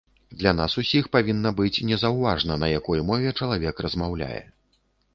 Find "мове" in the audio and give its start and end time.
3.13-3.37